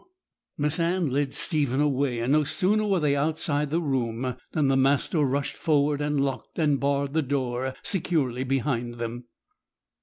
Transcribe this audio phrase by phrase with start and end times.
[0.57, 4.75] Miss Anne led Stephen away; and no sooner were they outside the room, than the
[4.75, 9.25] master rushed forward and locked and barred the door securely behind them.